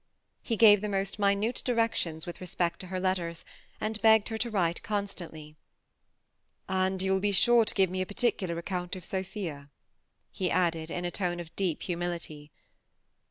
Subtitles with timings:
[0.41, 3.45] He gave the most minute directions with re spect to her letters,
[3.79, 5.57] and begged her to write constantly;
[6.69, 9.69] ^ and you will be sure to give me a particular account of Sophia,"
[10.31, 12.49] he added, in a tone of deep humility.